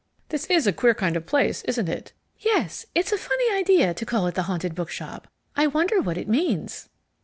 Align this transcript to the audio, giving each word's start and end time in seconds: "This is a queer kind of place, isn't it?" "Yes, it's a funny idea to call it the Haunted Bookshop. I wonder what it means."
"This 0.29 0.47
is 0.47 0.65
a 0.65 0.73
queer 0.73 0.95
kind 0.95 1.15
of 1.15 1.27
place, 1.27 1.61
isn't 1.65 1.87
it?" 1.87 2.11
"Yes, 2.39 2.87
it's 2.95 3.11
a 3.11 3.19
funny 3.19 3.53
idea 3.55 3.93
to 3.93 4.03
call 4.03 4.25
it 4.25 4.33
the 4.33 4.41
Haunted 4.49 4.73
Bookshop. 4.73 5.27
I 5.55 5.67
wonder 5.67 6.01
what 6.01 6.17
it 6.17 6.27
means." 6.27 6.89